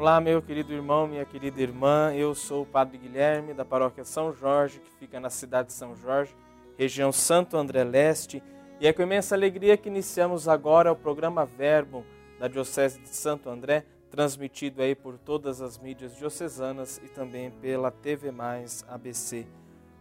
Olá, 0.00 0.18
meu 0.18 0.40
querido 0.40 0.72
irmão, 0.72 1.06
minha 1.06 1.26
querida 1.26 1.60
irmã. 1.60 2.10
Eu 2.14 2.34
sou 2.34 2.62
o 2.62 2.66
Padre 2.66 2.96
Guilherme, 2.96 3.52
da 3.52 3.66
paróquia 3.66 4.02
São 4.02 4.32
Jorge, 4.32 4.80
que 4.80 4.90
fica 4.92 5.20
na 5.20 5.28
cidade 5.28 5.68
de 5.68 5.74
São 5.74 5.94
Jorge, 5.94 6.34
região 6.78 7.12
Santo 7.12 7.54
André 7.54 7.84
Leste. 7.84 8.42
E 8.80 8.86
é 8.86 8.94
com 8.94 9.02
imensa 9.02 9.34
alegria 9.34 9.76
que 9.76 9.90
iniciamos 9.90 10.48
agora 10.48 10.90
o 10.90 10.96
programa 10.96 11.44
Verbo 11.44 12.02
da 12.38 12.48
Diocese 12.48 12.98
de 12.98 13.10
Santo 13.10 13.50
André, 13.50 13.84
transmitido 14.10 14.80
aí 14.80 14.94
por 14.94 15.18
todas 15.18 15.60
as 15.60 15.76
mídias 15.76 16.16
diocesanas 16.16 16.96
e 17.04 17.08
também 17.08 17.50
pela 17.50 17.90
TV 17.90 18.30
Mais 18.30 18.82
ABC. 18.88 19.46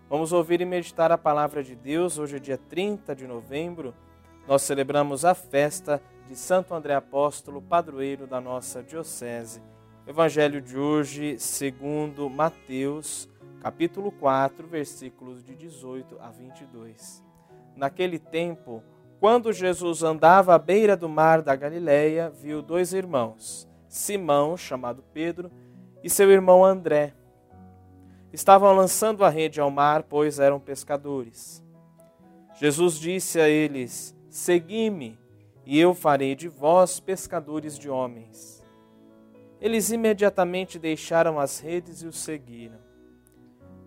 Vamos 0.10 0.32
ouvir 0.32 0.62
e 0.62 0.66
meditar 0.66 1.12
a 1.12 1.18
palavra 1.18 1.62
de 1.62 1.76
Deus. 1.76 2.18
Hoje 2.18 2.38
é 2.38 2.40
dia 2.40 2.58
30 2.58 3.14
de 3.14 3.28
novembro. 3.28 3.94
Nós 4.48 4.62
celebramos 4.62 5.26
a 5.26 5.34
festa 5.34 6.02
de 6.26 6.38
Santo 6.38 6.74
André 6.74 6.96
Apóstolo, 6.96 7.62
padroeiro 7.62 8.26
da 8.26 8.40
nossa 8.40 8.82
diocese. 8.82 9.62
Evangelho 10.10 10.60
de 10.60 10.76
hoje, 10.76 11.38
segundo 11.38 12.28
Mateus, 12.32 13.30
capítulo 13.62 14.12
4, 14.12 14.66
versículos 14.66 15.44
de 15.44 15.54
18 15.54 16.18
a 16.20 16.32
22. 16.32 17.24
Naquele 17.76 18.18
tempo, 18.18 18.84
quando 19.20 19.54
Jesus 19.54 20.02
andava 20.02 20.56
à 20.56 20.58
beira 20.58 20.98
do 20.98 21.08
mar 21.08 21.44
da 21.44 21.56
Galileia, 21.56 22.28
viu 22.32 22.64
dois 22.64 22.92
irmãos, 22.92 23.70
Simão, 23.88 24.58
chamado 24.58 25.04
Pedro, 25.14 25.52
e 26.04 26.10
seu 26.10 26.32
irmão 26.32 26.66
André. 26.66 27.14
Estavam 28.34 28.76
lançando 28.76 29.24
a 29.24 29.30
rede 29.30 29.62
ao 29.62 29.70
mar, 29.70 30.02
pois 30.02 30.40
eram 30.40 30.60
pescadores. 30.60 31.64
Jesus 32.56 32.98
disse 32.98 33.40
a 33.40 33.48
eles: 33.48 34.18
Segui-me, 34.28 35.20
e 35.64 35.80
eu 35.80 35.94
farei 35.94 36.34
de 36.34 36.48
vós 36.48 37.00
pescadores 37.00 37.78
de 37.78 37.92
homens. 37.92 38.59
Eles 39.62 39.92
imediatamente 39.92 40.80
deixaram 40.80 41.40
as 41.40 41.60
redes 41.60 42.02
e 42.02 42.08
o 42.08 42.14
seguiram. 42.14 42.80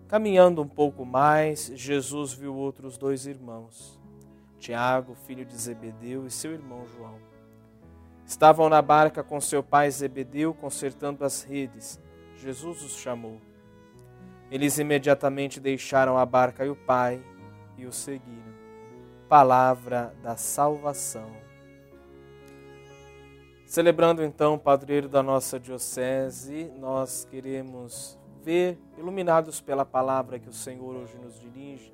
Caminhando 0.07 0.61
um 0.61 0.67
pouco 0.67 1.03
mais, 1.03 1.71
Jesus 1.73 2.33
viu 2.33 2.55
outros 2.55 2.97
dois 2.97 3.25
irmãos, 3.25 3.99
Tiago, 4.59 5.15
filho 5.15 5.43
de 5.43 5.57
Zebedeu, 5.57 6.27
e 6.27 6.31
seu 6.31 6.51
irmão 6.51 6.85
João. 6.95 7.17
Estavam 8.25 8.69
na 8.69 8.81
barca 8.81 9.23
com 9.23 9.41
seu 9.41 9.63
pai 9.63 9.89
Zebedeu, 9.89 10.53
consertando 10.53 11.25
as 11.25 11.41
redes. 11.41 11.99
Jesus 12.37 12.83
os 12.83 12.95
chamou. 12.97 13.41
Eles 14.51 14.77
imediatamente 14.77 15.59
deixaram 15.59 16.17
a 16.17 16.25
barca 16.25 16.63
e 16.63 16.69
o 16.69 16.75
pai 16.75 17.19
e 17.75 17.87
o 17.87 17.91
seguiram. 17.91 18.53
Palavra 19.27 20.13
da 20.21 20.37
salvação. 20.37 21.31
Celebrando 23.73 24.23
então 24.23 24.53
o 24.53 24.59
padroeiro 24.59 25.09
da 25.09 25.23
nossa 25.23 25.59
diocese, 25.59 26.71
nós 26.77 27.25
queremos 27.25 28.19
ver, 28.43 28.77
iluminados 28.99 29.59
pela 29.61 29.83
palavra 29.83 30.37
que 30.37 30.47
o 30.47 30.53
Senhor 30.53 30.95
hoje 30.95 31.17
nos 31.17 31.39
dirige, 31.39 31.91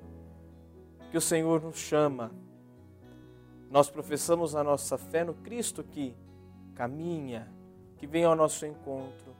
que 1.10 1.16
o 1.16 1.20
Senhor 1.22 1.62
nos 1.62 1.78
chama. 1.78 2.32
Nós 3.70 3.88
professamos 3.88 4.54
a 4.54 4.62
nossa 4.62 4.98
fé 4.98 5.24
no 5.24 5.32
Cristo 5.32 5.82
que 5.82 6.14
caminha, 6.74 7.50
que 7.96 8.06
vem 8.06 8.24
ao 8.24 8.36
nosso 8.36 8.66
encontro 8.66 9.34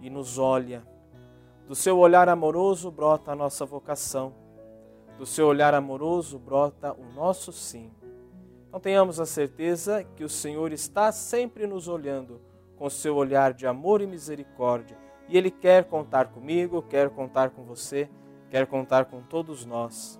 e 0.00 0.08
nos 0.08 0.38
olha. 0.38 0.82
Do 1.68 1.74
seu 1.74 1.98
olhar 1.98 2.26
amoroso 2.26 2.90
brota 2.90 3.32
a 3.32 3.36
nossa 3.36 3.66
vocação, 3.66 4.32
do 5.18 5.26
seu 5.26 5.46
olhar 5.46 5.74
amoroso 5.74 6.38
brota 6.38 6.90
o 6.94 7.12
nosso 7.12 7.52
sim. 7.52 7.92
Então 8.72 8.80
tenhamos 8.80 9.20
a 9.20 9.26
certeza 9.26 10.02
que 10.02 10.24
o 10.24 10.30
Senhor 10.30 10.72
está 10.72 11.12
sempre 11.12 11.66
nos 11.66 11.88
olhando 11.88 12.40
com 12.74 12.88
seu 12.88 13.14
olhar 13.16 13.52
de 13.52 13.66
amor 13.66 14.00
e 14.00 14.06
misericórdia. 14.06 14.96
E 15.28 15.36
Ele 15.36 15.50
quer 15.50 15.84
contar 15.84 16.28
comigo, 16.28 16.80
quer 16.80 17.10
contar 17.10 17.50
com 17.50 17.64
você, 17.64 18.08
quer 18.48 18.66
contar 18.66 19.04
com 19.04 19.20
todos 19.20 19.66
nós. 19.66 20.18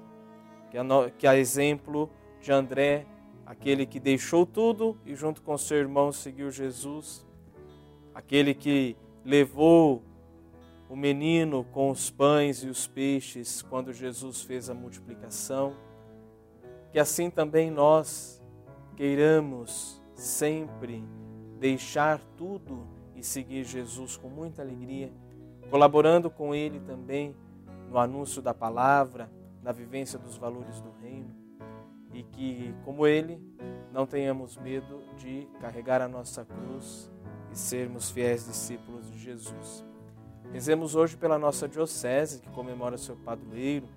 Que 0.71 0.77
a, 0.77 0.85
que 1.17 1.27
a 1.27 1.35
exemplo 1.35 2.11
de 2.43 2.53
André, 2.53 3.07
aquele 3.47 3.87
que 3.87 3.99
deixou 3.99 4.45
tudo 4.45 4.99
e 5.07 5.15
junto 5.15 5.41
com 5.41 5.57
seu 5.57 5.79
irmão 5.79 6.13
seguiu 6.13 6.51
Jesus, 6.51 7.27
aquele 8.15 8.53
que 8.53 8.99
levou 9.25 10.03
o 10.91 10.95
menino 10.95 11.65
com 11.73 11.89
os 11.89 12.11
pães 12.11 12.63
e 12.63 12.69
os 12.69 12.87
peixes 12.87 13.63
quando 13.63 13.95
Jesus 13.95 14.43
fez 14.43 14.69
a 14.69 14.75
multiplicação, 14.75 15.75
que 16.91 16.99
assim 16.99 17.31
também 17.31 17.71
nós 17.71 18.42
queiramos 18.97 20.03
sempre 20.15 21.05
deixar 21.59 22.21
tudo 22.37 22.87
e 23.15 23.23
seguir 23.23 23.65
Jesus 23.65 24.17
com 24.17 24.29
muita 24.29 24.63
alegria, 24.63 25.13
colaborando 25.71 26.31
com 26.31 26.55
Ele 26.55 26.81
também 26.81 27.37
no 27.89 27.99
anúncio 27.99 28.43
da 28.43 28.53
palavra, 28.53 29.31
na 29.63 29.71
vivência 29.71 30.19
dos 30.19 30.37
valores 30.37 30.81
do 30.81 30.91
Reino, 31.01 31.35
e 32.13 32.23
que, 32.23 32.75
como 32.85 33.07
Ele, 33.07 33.41
não 33.93 34.07
tenhamos 34.07 34.57
medo 34.57 35.03
de 35.17 35.47
carregar 35.61 36.01
a 36.03 36.09
nossa 36.09 36.45
cruz 36.45 37.11
e 37.53 37.59
sermos 37.59 38.11
fiéis 38.11 38.47
discípulos 38.47 39.11
de 39.11 39.19
Jesus. 39.19 39.85
Rezemos 40.53 40.95
hoje 40.95 41.17
pela 41.17 41.39
nossa 41.39 41.69
Diocese, 41.69 42.41
que 42.41 42.51
comemora 42.51 42.99
seu 42.99 43.17
padroeiro, 43.17 43.89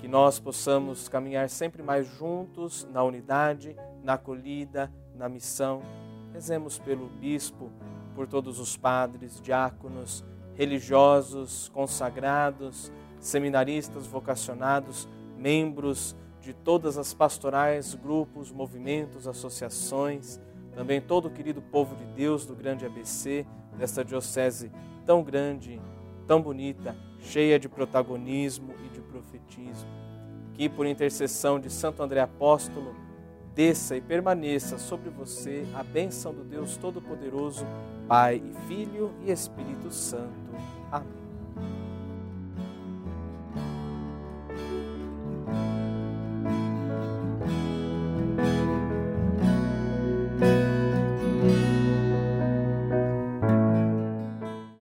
que 0.00 0.08
nós 0.08 0.38
possamos 0.38 1.08
caminhar 1.08 1.48
sempre 1.48 1.82
mais 1.82 2.06
juntos 2.06 2.86
na 2.92 3.02
unidade, 3.02 3.76
na 4.02 4.14
acolhida, 4.14 4.92
na 5.14 5.28
missão. 5.28 5.82
Rezemos 6.32 6.78
pelo 6.78 7.08
bispo, 7.08 7.70
por 8.14 8.26
todos 8.26 8.58
os 8.58 8.76
padres, 8.76 9.40
diáconos, 9.40 10.24
religiosos, 10.54 11.68
consagrados, 11.68 12.92
seminaristas 13.20 14.06
vocacionados, 14.06 15.08
membros 15.36 16.16
de 16.40 16.52
todas 16.52 16.98
as 16.98 17.14
pastorais, 17.14 17.94
grupos, 17.94 18.50
movimentos, 18.50 19.28
associações, 19.28 20.40
também 20.74 21.00
todo 21.00 21.26
o 21.26 21.30
querido 21.30 21.60
povo 21.60 21.94
de 21.94 22.04
Deus 22.06 22.46
do 22.46 22.54
grande 22.54 22.86
ABC, 22.86 23.46
desta 23.76 24.04
diocese 24.04 24.72
tão 25.04 25.22
grande, 25.22 25.80
tão 26.26 26.42
bonita, 26.42 26.96
cheia 27.20 27.58
de 27.58 27.68
protagonismo 27.68 28.74
e 28.84 28.88
de 28.88 29.00
profetismo. 29.00 29.88
Que 30.54 30.68
por 30.68 30.86
intercessão 30.86 31.60
de 31.60 31.70
Santo 31.70 32.02
André 32.02 32.20
Apóstolo, 32.20 32.94
desça 33.58 33.96
e 33.96 34.00
permaneça 34.00 34.78
sobre 34.78 35.10
você 35.10 35.66
a 35.74 35.82
bênção 35.82 36.32
do 36.32 36.44
Deus 36.44 36.76
Todo-Poderoso, 36.76 37.66
Pai 38.06 38.36
e 38.36 38.68
Filho 38.68 39.12
e 39.26 39.32
Espírito 39.32 39.90
Santo. 39.90 40.30
Amém. 40.92 41.87